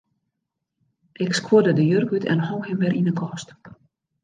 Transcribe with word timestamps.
Ik 1.11 1.33
skuorde 1.33 1.73
de 1.77 1.85
jurk 1.91 2.11
út 2.15 2.25
en 2.31 2.43
hong 2.47 2.63
him 2.67 2.79
wer 2.81 2.95
yn 2.99 3.09
'e 3.09 3.13
kast. 3.21 3.49